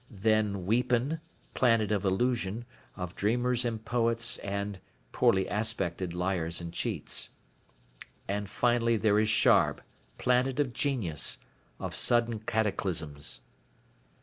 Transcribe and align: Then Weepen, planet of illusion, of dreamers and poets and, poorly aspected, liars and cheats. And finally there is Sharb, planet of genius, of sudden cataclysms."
Then 0.09 0.65
Weepen, 0.65 1.19
planet 1.53 1.91
of 1.91 2.03
illusion, 2.03 2.65
of 2.95 3.13
dreamers 3.15 3.63
and 3.63 3.85
poets 3.85 4.37
and, 4.39 4.79
poorly 5.11 5.45
aspected, 5.45 6.11
liars 6.15 6.59
and 6.59 6.73
cheats. 6.73 7.29
And 8.27 8.49
finally 8.49 8.97
there 8.97 9.19
is 9.19 9.29
Sharb, 9.29 9.81
planet 10.17 10.59
of 10.59 10.73
genius, 10.73 11.37
of 11.79 11.93
sudden 11.93 12.39
cataclysms." 12.39 13.41